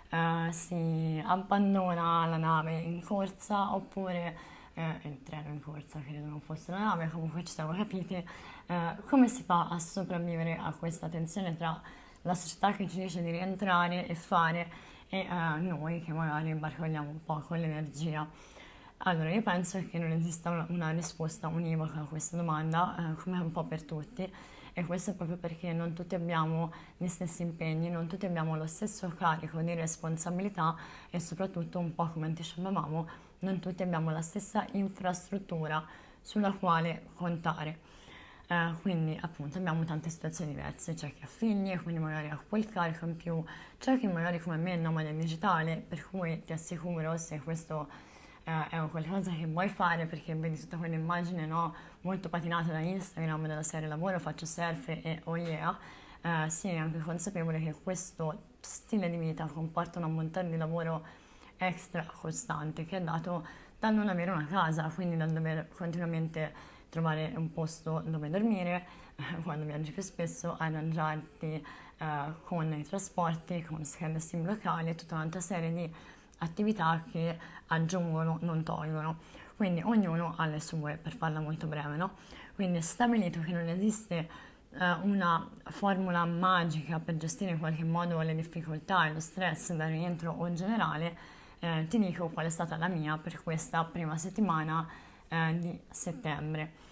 Eh, 0.08 0.48
si 0.52 1.22
abbandona 1.24 2.26
la 2.26 2.36
nave 2.36 2.78
in 2.78 3.02
corsa 3.02 3.74
oppure 3.74 4.36
eh, 4.74 4.98
il 5.02 5.22
treno 5.22 5.48
in 5.50 5.60
corsa, 5.60 6.00
credo 6.00 6.26
non 6.26 6.40
fosse 6.40 6.72
la 6.72 6.78
nave, 6.78 7.08
comunque 7.10 7.44
ci 7.44 7.52
siamo 7.52 7.72
capiti. 7.72 8.14
Eh, 8.14 8.96
come 9.08 9.28
si 9.28 9.42
fa 9.42 9.68
a 9.68 9.78
sopravvivere 9.78 10.56
a 10.56 10.72
questa 10.72 11.08
tensione 11.08 11.56
tra 11.56 11.80
la 12.22 12.34
società 12.34 12.72
che 12.72 12.88
ci 12.88 13.00
dice 13.00 13.22
di 13.22 13.30
rientrare 13.30 14.06
e 14.06 14.14
fare 14.14 14.92
e 15.08 15.26
uh, 15.28 15.62
noi 15.62 16.02
che 16.02 16.12
magari 16.12 16.48
imbarcogliamo 16.48 17.08
un 17.08 17.24
po' 17.24 17.40
con 17.40 17.58
l'energia. 17.58 18.26
Allora, 18.98 19.30
io 19.30 19.42
penso 19.42 19.78
che 19.88 19.98
non 19.98 20.10
esista 20.10 20.66
una, 20.68 20.90
risposta 20.90 21.48
univoca 21.48 22.00
a 22.00 22.04
questa 22.04 22.36
domanda, 22.36 22.94
uh, 22.96 23.22
come 23.22 23.38
un 23.38 23.52
po' 23.52 23.64
per 23.64 23.82
tutti, 23.84 24.32
e 24.74 24.84
questo 24.84 25.12
è 25.12 25.14
proprio 25.14 25.36
perché 25.36 25.72
non 25.72 25.92
tutti 25.92 26.16
abbiamo 26.16 26.72
gli 26.96 27.06
stessi 27.06 27.42
impegni, 27.42 27.88
non 27.88 28.08
tutti 28.08 28.26
abbiamo 28.26 28.56
lo 28.56 28.66
stesso 28.66 29.08
carico 29.16 29.60
di 29.60 29.72
responsabilità 29.72 30.76
e 31.10 31.20
soprattutto, 31.20 31.78
un 31.78 31.94
po' 31.94 32.10
come 32.10 32.26
anticipavamo, 32.26 33.08
non 33.38 33.60
tutti 33.60 33.82
abbiamo 33.84 34.10
la 34.10 34.20
stessa 34.20 34.66
infrastruttura 34.72 35.82
sulla 36.20 36.52
quale 36.52 37.06
contare. 37.14 37.78
Eh, 38.46 38.74
quindi 38.82 39.16
appunto 39.22 39.58
abbiamo 39.58 39.84
tante 39.84 40.10
situazioni 40.10 40.50
diverse, 40.50 40.92
c'è 40.94 41.14
chi 41.14 41.22
ha 41.22 41.26
figli 41.26 41.70
e 41.70 41.80
quindi 41.80 42.00
magari 42.00 42.28
ha 42.28 42.38
quel 42.46 42.68
carico 42.68 43.06
in 43.06 43.16
più, 43.16 43.42
c'è 43.78 43.98
chi 43.98 44.08
magari 44.08 44.40
come 44.40 44.56
me 44.56 44.72
è 44.72 44.76
nomade 44.76 45.16
digitale, 45.16 45.76
per 45.76 46.08
cui 46.10 46.42
ti 46.44 46.52
assicuro 46.52 47.16
se 47.16 47.40
questo 47.40 47.88
eh, 48.44 48.68
è 48.68 48.88
qualcosa 48.90 49.32
che 49.32 49.46
vuoi 49.46 49.68
fare 49.68 50.06
perché 50.06 50.34
vedi 50.34 50.58
tutta 50.58 50.76
quell'immagine 50.76 51.46
no, 51.46 51.74
molto 52.02 52.28
patinata 52.28 52.72
da 52.72 52.78
Instagram 52.78 53.46
della 53.46 53.62
serie 53.62 53.88
lavoro, 53.88 54.18
faccio 54.18 54.46
selfie 54.46 55.02
e 55.02 55.20
oh 55.24 55.36
yeah, 55.36 55.76
eh, 56.20 56.50
sii 56.50 56.76
anche 56.76 56.98
consapevole 56.98 57.60
che 57.60 57.74
questo 57.82 58.52
stile 58.60 59.10
di 59.10 59.16
vita 59.16 59.46
comporta 59.46 59.98
un 59.98 60.04
ammontare 60.04 60.48
di 60.48 60.56
lavoro 60.56 61.04
extra 61.56 62.04
costante 62.04 62.84
che 62.84 62.98
è 62.98 63.00
dato 63.00 63.46
dal 63.78 63.94
non 63.94 64.08
avere 64.08 64.30
una 64.30 64.46
casa, 64.46 64.90
quindi 64.94 65.16
dal 65.16 65.30
dover 65.30 65.68
continuamente 65.68 66.72
trovare 66.88 67.32
un 67.36 67.52
posto 67.52 68.02
dove 68.06 68.30
dormire, 68.30 68.86
quando 69.42 69.64
viaggi 69.64 69.90
più 69.92 70.02
spesso, 70.02 70.56
arrangiarti 70.58 71.66
eh, 71.98 72.32
con 72.44 72.72
i 72.72 72.82
trasporti, 72.82 73.62
con 73.62 73.84
schede 73.84 74.20
sim 74.20 74.46
locali 74.46 74.90
e 74.90 74.94
tutta 74.94 75.16
un'altra 75.16 75.40
serie 75.40 75.72
di 75.72 75.94
attività 76.38 77.02
che 77.10 77.38
aggiungono, 77.68 78.38
non 78.42 78.62
tolgono. 78.62 79.18
Quindi 79.56 79.82
ognuno 79.82 80.34
ha 80.36 80.46
le 80.46 80.60
sue, 80.60 80.96
per 80.96 81.14
farla 81.14 81.40
molto 81.40 81.66
breve, 81.66 81.96
no? 81.96 82.14
Quindi 82.54 82.78
è 82.78 82.80
stabilito 82.80 83.40
che 83.40 83.52
non 83.52 83.68
esiste 83.68 84.28
eh, 84.76 84.92
una 85.02 85.48
formula 85.64 86.24
magica 86.24 86.98
per 86.98 87.16
gestire 87.16 87.52
in 87.52 87.58
qualche 87.58 87.84
modo 87.84 88.20
le 88.20 88.34
difficoltà 88.34 89.06
e 89.06 89.12
lo 89.12 89.20
stress 89.20 89.72
da 89.72 89.86
rientro 89.86 90.32
o 90.32 90.52
generale, 90.52 91.16
eh, 91.60 91.86
ti 91.88 91.98
dico 91.98 92.28
qual 92.28 92.46
è 92.46 92.50
stata 92.50 92.76
la 92.76 92.88
mia 92.88 93.16
per 93.16 93.42
questa 93.42 93.84
prima 93.84 94.18
settimana 94.18 94.86
eh, 95.28 95.58
di 95.58 95.80
settembre. 95.90 96.82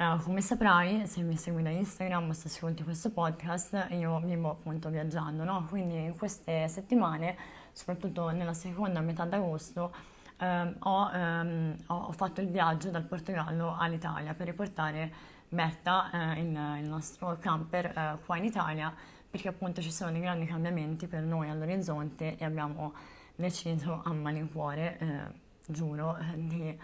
Uh, 0.00 0.18
come 0.22 0.40
saprai, 0.40 1.06
se 1.06 1.20
mi 1.20 1.36
segui 1.36 1.62
da 1.62 1.68
Instagram 1.68 2.30
o 2.30 2.32
se 2.32 2.48
ascolti 2.48 2.82
questo 2.82 3.10
podcast, 3.10 3.88
io 3.90 4.18
vivo 4.20 4.48
appunto 4.48 4.88
viaggiando, 4.88 5.44
no? 5.44 5.66
Quindi 5.68 5.96
in 5.96 6.16
queste 6.16 6.68
settimane, 6.68 7.36
soprattutto 7.72 8.30
nella 8.30 8.54
seconda 8.54 9.00
metà 9.00 9.24
d'agosto, 9.24 9.92
um, 10.38 10.76
ho, 10.80 11.10
um, 11.12 11.76
ho, 11.86 12.12
fatto 12.12 12.40
il 12.40 12.48
viaggio 12.48 12.90
dal 12.90 13.04
Portogallo 13.04 13.76
all'Italia 13.78 14.34
per 14.34 14.46
riportare 14.46 15.12
Berta, 15.48 16.10
uh, 16.12 16.38
il, 16.38 16.78
il, 16.82 16.88
nostro 16.88 17.36
camper, 17.38 17.92
uh, 17.96 18.24
qua 18.24 18.36
in 18.36 18.44
Italia, 18.44 18.94
perché 19.30 19.48
appunto 19.48 19.80
ci 19.80 19.92
sono 19.92 20.10
dei 20.10 20.20
grandi 20.20 20.46
cambiamenti 20.46 21.06
per 21.06 21.22
noi 21.22 21.48
all'orizzonte 21.48 22.36
e 22.36 22.44
abbiamo 22.44 22.92
deciso 23.34 24.02
a 24.04 24.12
malincuore, 24.12 25.32
giuro, 25.66 26.18
di 26.34 26.76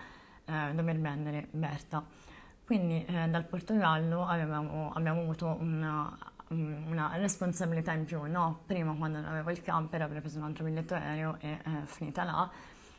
dover 0.44 1.00
prendere 1.00 1.48
Berta. 1.50 2.04
Quindi 2.66 3.04
eh, 3.04 3.28
dal 3.28 3.44
Portogallo 3.44 4.26
avevamo, 4.26 4.90
abbiamo 4.92 5.20
avuto 5.20 5.56
una, 5.60 6.12
una, 6.48 7.12
responsabilità 7.16 7.92
in 7.92 8.04
più, 8.04 8.22
no? 8.24 8.60
Prima 8.66 8.94
quando 8.94 9.18
avevo 9.18 9.50
il 9.50 9.62
camper 9.62 10.02
avrei 10.02 10.20
preso 10.20 10.38
un 10.38 10.44
altro 10.44 10.64
biglietto 10.64 10.94
aereo 10.94 11.36
e 11.40 11.50
eh, 11.50 11.60
finita 11.84 12.24
là, 12.24 12.50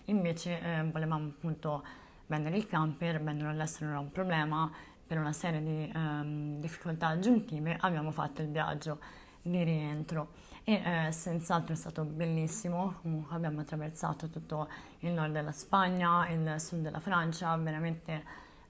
invece 0.05 0.61
eh, 0.61 0.83
volevamo 0.83 1.27
appunto 1.27 1.83
vendere 2.27 2.57
il 2.57 2.67
camper, 2.67 3.21
venderlo 3.21 3.51
all'estero 3.51 3.85
non 3.85 3.93
era 3.93 4.03
un 4.03 4.11
problema, 4.11 4.71
per 5.07 5.17
una 5.17 5.31
serie 5.31 5.63
di 5.63 5.89
ehm, 5.93 6.59
difficoltà 6.59 7.07
aggiuntive 7.07 7.77
abbiamo 7.79 8.11
fatto 8.11 8.41
il 8.41 8.49
viaggio 8.49 8.99
di 9.41 9.63
rientro 9.63 10.33
e 10.65 10.81
eh, 10.83 11.11
senz'altro 11.13 11.73
è 11.73 11.77
stato 11.77 12.03
bellissimo, 12.03 12.95
comunque 13.01 13.33
abbiamo 13.33 13.61
attraversato 13.61 14.27
tutto 14.27 14.67
il 14.99 15.13
nord 15.13 15.31
della 15.31 15.53
Spagna, 15.53 16.27
il 16.27 16.55
sud 16.59 16.81
della 16.81 16.99
Francia, 16.99 17.55
veramente 17.55 18.21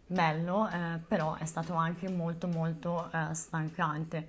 bello, 0.05 0.69
eh, 0.69 0.99
però 0.99 1.33
è 1.33 1.45
stato 1.45 1.73
anche 1.73 2.07
molto 2.07 2.47
molto 2.47 3.09
eh, 3.11 3.33
stancante. 3.33 4.27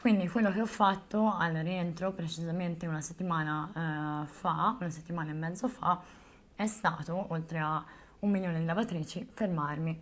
Quindi 0.00 0.28
quello 0.28 0.52
che 0.52 0.60
ho 0.60 0.66
fatto 0.66 1.34
al 1.34 1.54
rientro, 1.54 2.12
precisamente 2.12 2.86
una 2.86 3.00
settimana 3.00 4.24
eh, 4.24 4.26
fa, 4.26 4.76
una 4.78 4.90
settimana 4.90 5.30
e 5.30 5.34
mezzo 5.34 5.68
fa, 5.68 6.00
è 6.54 6.66
stato, 6.66 7.26
oltre 7.28 7.58
a 7.58 7.84
un 8.20 8.30
milione 8.30 8.60
di 8.60 8.64
lavatrici, 8.64 9.28
fermarmi. 9.32 10.00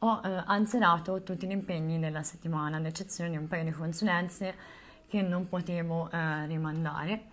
Ho 0.00 0.20
eh, 0.24 0.42
azzerato 0.46 1.22
tutti 1.22 1.46
gli 1.46 1.52
impegni 1.52 1.98
della 1.98 2.22
settimana, 2.22 2.76
ad 2.76 2.86
eccezione 2.86 3.30
di 3.30 3.36
un 3.36 3.48
paio 3.48 3.64
di 3.64 3.72
consulenze 3.72 4.54
che 5.08 5.22
non 5.22 5.48
potevo 5.48 6.10
eh, 6.10 6.46
rimandare. 6.46 7.24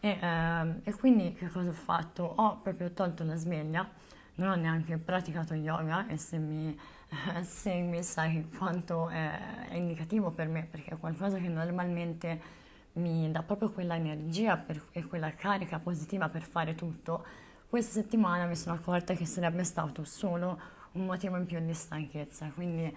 E, 0.00 0.16
ehm, 0.20 0.80
e 0.84 0.94
quindi 0.94 1.34
che 1.34 1.48
cosa 1.48 1.68
ho 1.68 1.72
fatto? 1.72 2.22
Ho 2.22 2.60
proprio 2.62 2.92
tolto 2.92 3.24
la 3.24 3.34
sveglia 3.34 4.06
non 4.38 4.50
ho 4.50 4.54
neanche 4.54 4.98
praticato 4.98 5.54
yoga 5.54 6.06
e 6.06 6.16
se 6.16 6.38
mi 6.38 6.76
segui 7.42 8.02
sai 8.02 8.48
quanto 8.56 9.08
è, 9.08 9.68
indicativo 9.72 10.30
per 10.30 10.48
me 10.48 10.66
perché 10.70 10.94
è 10.94 10.98
qualcosa 10.98 11.38
che 11.38 11.48
normalmente 11.48 12.56
mi 12.94 13.30
dà 13.30 13.42
proprio 13.42 13.70
quella 13.70 13.96
energia 13.96 14.56
per, 14.56 14.82
e 14.92 15.04
quella 15.04 15.32
carica 15.34 15.78
positiva 15.78 16.28
per 16.28 16.42
fare 16.42 16.74
tutto. 16.74 17.24
Questa 17.68 17.92
settimana 17.92 18.46
mi 18.46 18.56
sono 18.56 18.74
accorta 18.74 19.14
che 19.14 19.26
sarebbe 19.26 19.62
stato 19.64 20.04
solo 20.04 20.58
un 20.92 21.04
motivo 21.04 21.36
in 21.36 21.46
più 21.46 21.60
di 21.60 21.74
stanchezza, 21.74 22.50
quindi 22.54 22.94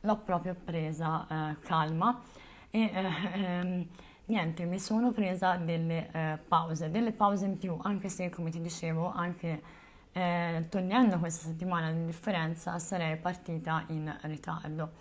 l'ho 0.00 0.16
proprio 0.18 0.54
presa 0.54 1.26
eh, 1.26 1.58
calma 1.60 2.22
e 2.70 2.90
eh, 2.92 3.40
ehm, 3.42 3.86
niente, 4.26 4.64
mi 4.64 4.78
sono 4.78 5.12
presa 5.12 5.56
delle 5.56 6.10
eh, 6.12 6.38
pause, 6.46 6.90
delle 6.90 7.12
pause 7.12 7.44
in 7.44 7.58
più, 7.58 7.76
anche 7.82 8.08
se 8.08 8.30
come 8.30 8.50
ti 8.50 8.60
dicevo, 8.60 9.12
anche 9.12 9.62
eh, 10.14 10.66
togliendo 10.68 11.18
questa 11.18 11.48
settimana 11.48 11.90
di 11.90 12.06
differenza 12.06 12.78
sarei 12.78 13.16
partita 13.16 13.84
in 13.88 14.16
ritardo. 14.22 14.92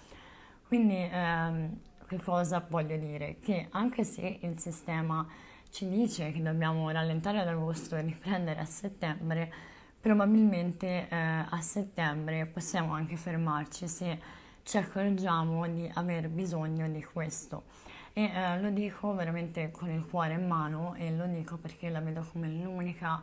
Quindi 0.68 1.08
ehm, 1.10 1.78
che 2.08 2.20
cosa 2.20 2.66
voglio 2.68 2.98
dire? 2.98 3.38
Che 3.40 3.68
anche 3.70 4.04
se 4.04 4.40
il 4.42 4.60
sistema 4.60 5.26
ci 5.70 5.88
dice 5.88 6.32
che 6.32 6.42
dobbiamo 6.42 6.90
rallentare 6.90 7.40
ad 7.40 7.48
agosto 7.48 7.96
e 7.96 8.02
riprendere 8.02 8.60
a 8.60 8.66
settembre, 8.66 9.54
probabilmente 10.02 11.08
eh, 11.08 11.16
a 11.48 11.62
settembre 11.62 12.48
possiamo 12.48 12.94
anche 12.94 13.16
fermarci 13.16 13.88
se 13.88 14.20
ci 14.64 14.78
accorgiamo 14.78 15.68
di 15.68 15.90
aver 15.94 16.28
bisogno 16.30 16.90
di 16.90 17.04
questo. 17.04 17.66
E 18.14 18.32
eh, 18.34 18.60
lo 18.60 18.72
dico 18.72 19.14
veramente 19.14 19.70
con 19.70 19.92
il 19.92 20.06
cuore 20.08 20.34
in 20.34 20.48
mano 20.48 20.96
e 20.96 21.12
lo 21.12 21.28
dico 21.28 21.58
perché 21.58 21.90
la 21.90 22.00
vedo 22.00 22.26
come 22.32 22.48
l'unica 22.48 23.22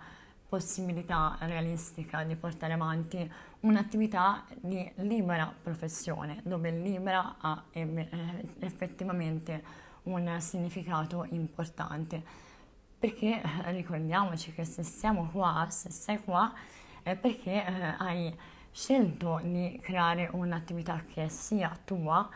possibilità 0.50 1.36
realistica 1.42 2.24
di 2.24 2.34
portare 2.34 2.72
avanti 2.72 3.32
un'attività 3.60 4.44
di 4.60 4.90
libera 4.96 5.54
professione, 5.62 6.40
dove 6.42 6.72
libera 6.72 7.36
ha 7.38 7.62
eh, 7.70 8.08
effettivamente 8.58 9.62
un 10.04 10.36
significato 10.40 11.24
importante. 11.30 12.20
Perché 12.98 13.40
eh, 13.40 13.70
ricordiamoci 13.70 14.52
che 14.52 14.64
se 14.64 14.82
siamo 14.82 15.30
qua, 15.30 15.68
se 15.70 15.90
sei 15.90 16.20
qua, 16.20 16.52
è 17.02 17.14
perché 17.14 17.64
eh, 17.64 17.94
hai 17.98 18.36
scelto 18.72 19.40
di 19.44 19.78
creare 19.80 20.28
un'attività 20.32 21.04
che 21.06 21.28
sia 21.28 21.78
tua, 21.84 22.28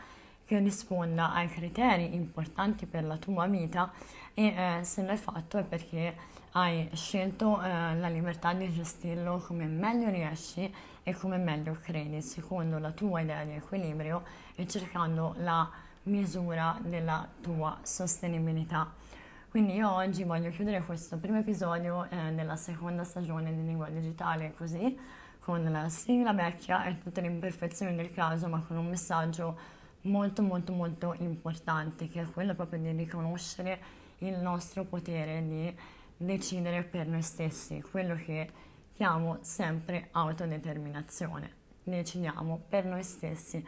che 0.45 0.57
risponda 0.59 1.33
ai 1.33 1.49
criteri 1.49 2.15
importanti 2.15 2.85
per 2.85 3.03
la 3.03 3.17
tua 3.17 3.45
vita 3.47 3.91
e 4.33 4.45
eh, 4.45 4.83
se 4.85 5.03
l'hai 5.03 5.17
fatto 5.17 5.57
è 5.57 5.63
perché 5.63 6.15
hai 6.57 6.89
scelto 6.93 7.61
eh, 7.61 7.95
la 7.95 8.07
libertà 8.07 8.53
di 8.53 8.71
gestirlo 8.71 9.39
come 9.39 9.65
meglio 9.65 10.09
riesci 10.09 10.73
e 11.03 11.13
come 11.13 11.37
meglio 11.37 11.77
credi, 11.81 12.21
secondo 12.21 12.77
la 12.77 12.91
tua 12.91 13.19
idea 13.19 13.43
di 13.43 13.51
equilibrio 13.51 14.23
e 14.55 14.65
cercando 14.65 15.35
la 15.39 15.69
misura 16.03 16.79
della 16.81 17.27
tua 17.41 17.77
sostenibilità. 17.81 18.89
Quindi 19.49 19.73
io 19.73 19.91
oggi 19.91 20.23
voglio 20.23 20.49
chiudere 20.49 20.81
questo 20.83 21.17
primo 21.17 21.39
episodio 21.39 22.07
eh, 22.09 22.33
della 22.33 22.55
seconda 22.55 23.03
stagione 23.03 23.53
di 23.53 23.65
Lingua 23.65 23.89
Digitale 23.89 24.53
così, 24.55 24.97
con 25.39 25.61
la 25.61 25.89
sigla 25.89 26.31
vecchia 26.31 26.85
e 26.85 26.99
tutte 26.99 27.19
le 27.19 27.27
imperfezioni 27.27 27.93
del 27.95 28.13
caso, 28.13 28.47
ma 28.47 28.63
con 28.65 28.77
un 28.77 28.87
messaggio 28.87 29.57
molto 30.03 30.41
molto 30.41 30.71
molto 30.71 31.15
importante, 31.19 32.07
che 32.07 32.21
è 32.21 32.31
quello 32.31 32.55
proprio 32.55 32.79
di 32.79 32.91
riconoscere 32.91 34.03
il 34.19 34.37
nostro 34.37 34.85
potere 34.85 35.45
di 35.45 35.75
decidere 36.17 36.83
per 36.83 37.07
noi 37.07 37.21
stessi, 37.21 37.81
quello 37.81 38.15
che 38.15 38.49
chiamo 38.93 39.39
sempre 39.41 40.09
autodeterminazione. 40.11 41.63
Decidiamo 41.83 42.61
per 42.67 42.85
noi 42.85 43.03
stessi. 43.03 43.65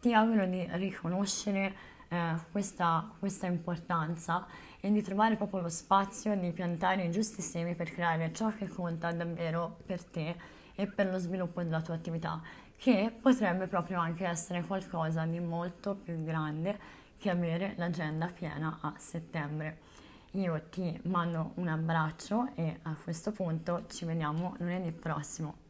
Ti 0.00 0.12
auguro 0.12 0.46
di 0.46 0.66
riconoscere 0.72 1.74
eh, 2.08 2.34
questa, 2.50 3.10
questa 3.18 3.46
importanza 3.46 4.46
e 4.80 4.90
di 4.90 5.02
trovare 5.02 5.36
proprio 5.36 5.62
lo 5.62 5.68
spazio 5.68 6.36
di 6.36 6.50
piantare 6.52 7.04
i 7.04 7.10
giusti 7.10 7.42
semi 7.42 7.74
per 7.74 7.90
creare 7.90 8.32
ciò 8.32 8.48
che 8.54 8.68
conta 8.68 9.12
davvero 9.12 9.78
per 9.84 10.04
te 10.04 10.36
e 10.74 10.86
per 10.86 11.10
lo 11.10 11.18
sviluppo 11.18 11.62
della 11.62 11.82
tua 11.82 11.94
attività, 11.94 12.40
che 12.76 13.12
potrebbe 13.20 13.66
proprio 13.66 13.98
anche 13.98 14.24
essere 14.24 14.62
qualcosa 14.62 15.24
di 15.24 15.40
molto 15.40 15.96
più 15.96 16.22
grande 16.22 16.96
che 17.18 17.30
avere 17.30 17.74
l'agenda 17.76 18.26
piena 18.28 18.78
a 18.80 18.94
settembre. 18.96 19.87
Io 20.32 20.62
ti 20.68 21.00
mando 21.04 21.52
un 21.54 21.68
abbraccio 21.68 22.50
e 22.54 22.80
a 22.82 22.94
questo 23.02 23.32
punto 23.32 23.86
ci 23.88 24.04
vediamo 24.04 24.54
lunedì 24.58 24.92
prossimo. 24.92 25.66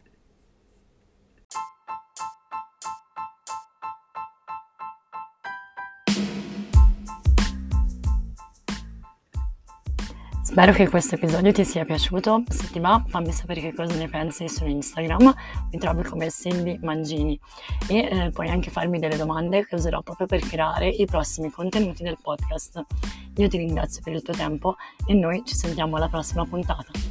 Spero 10.43 10.73
che 10.73 10.89
questo 10.89 11.15
episodio 11.15 11.53
ti 11.53 11.65
sia 11.65 11.85
piaciuto, 11.85 12.43
se 12.49 12.69
ti 12.73 12.81
va 12.81 13.05
fammi 13.07 13.31
sapere 13.31 13.61
che 13.61 13.73
cosa 13.73 13.95
ne 13.95 14.09
pensi 14.09 14.49
su 14.49 14.67
Instagram, 14.67 15.33
mi 15.71 15.79
trovi 15.79 16.03
come 16.03 16.31
Cindy 16.31 16.79
Mangini 16.83 17.39
e 17.87 17.99
eh, 17.99 18.31
puoi 18.31 18.49
anche 18.49 18.71
farmi 18.71 18.99
delle 18.99 19.17
domande 19.17 19.65
che 19.67 19.77
userò 19.77 20.03
proprio 20.03 20.27
per 20.27 20.41
creare 20.41 20.89
i 20.89 21.05
prossimi 21.05 21.51
contenuti 21.51 22.03
del 22.03 22.19
podcast. 22.21 22.85
Io 23.39 23.49
ti 23.49 23.57
ringrazio 23.57 24.03
per 24.03 24.15
il 24.15 24.23
tuo 24.23 24.35
tempo 24.35 24.77
e 25.07 25.15
noi 25.15 25.43
ci 25.45 25.55
sentiamo 25.55 25.97
alla 25.97 26.09
prossima 26.09 26.45
puntata. 26.45 27.08